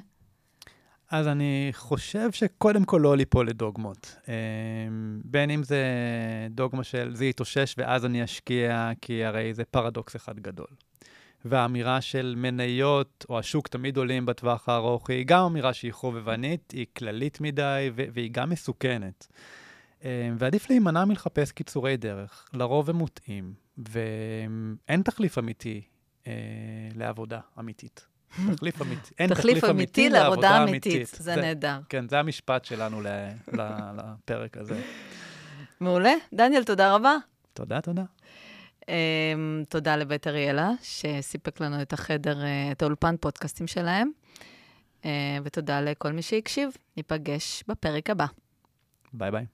אז 1.10 1.28
אני 1.28 1.68
חושב 1.72 2.32
שקודם 2.32 2.84
כל 2.84 3.00
לא 3.02 3.16
ליפול 3.16 3.48
לדוגמות. 3.48 4.16
אמ, 4.28 4.32
בין 5.24 5.50
אם 5.50 5.62
זה 5.62 5.84
דוגמה 6.50 6.84
של 6.84 7.10
זה 7.14 7.24
יתאושש 7.24 7.74
ואז 7.78 8.04
אני 8.04 8.24
אשקיע, 8.24 8.90
כי 9.00 9.24
הרי 9.24 9.54
זה 9.54 9.64
פרדוקס 9.64 10.16
אחד 10.16 10.40
גדול. 10.40 10.66
והאמירה 11.44 12.00
של 12.00 12.34
מניות, 12.36 13.26
או 13.28 13.38
השוק 13.38 13.68
תמיד 13.68 13.96
עולים 13.96 14.26
בטווח 14.26 14.68
הארוך, 14.68 15.10
היא 15.10 15.24
גם 15.26 15.44
אמירה 15.44 15.72
שהיא 15.72 15.92
חובבנית, 15.92 16.70
היא 16.70 16.86
כללית 16.96 17.40
מדי, 17.40 17.90
והיא 17.94 18.30
גם 18.32 18.50
מסוכנת. 18.50 19.26
אמ, 20.04 20.08
ועדיף 20.38 20.70
להימנע 20.70 21.04
מלחפש 21.04 21.52
קיצורי 21.52 21.96
דרך, 21.96 22.48
לרוב 22.52 22.90
הם 22.90 22.96
מוטעים, 22.96 23.54
ואין 23.78 25.02
תחליף 25.04 25.38
אמיתי 25.38 25.82
אה, 26.26 26.32
לעבודה 26.94 27.40
אמיתית. 27.58 28.06
תחליף 28.56 28.82
אמיתי. 28.82 29.14
אין 29.18 29.34
תחליף 29.34 29.64
אמיתי 29.64 30.10
לעבודה 30.10 30.62
אמיתית. 30.62 31.08
זה 31.18 31.36
נהדר. 31.36 31.78
כן, 31.88 32.08
זה 32.08 32.18
המשפט 32.18 32.64
שלנו 32.64 33.00
לפרק 33.52 34.56
הזה. 34.56 34.80
מעולה. 35.80 36.14
דניאל, 36.32 36.64
תודה 36.64 36.94
רבה. 36.94 37.16
תודה, 37.54 37.80
תודה. 37.80 38.02
Um, 38.80 38.84
תודה 39.68 39.96
לבית 39.96 40.26
אריאלה, 40.26 40.70
שסיפק 40.82 41.60
לנו 41.60 41.82
את 41.82 41.92
החדר, 41.92 42.42
uh, 42.42 42.72
את 42.72 42.82
האולפן 42.82 43.16
פודקאסטים 43.20 43.66
שלהם. 43.66 44.10
Uh, 45.02 45.06
ותודה 45.44 45.80
לכל 45.80 46.12
מי 46.12 46.22
שהקשיב. 46.22 46.70
ניפגש 46.96 47.64
בפרק 47.68 48.10
הבא. 48.10 48.26
ביי 49.12 49.30
ביי. 49.30 49.44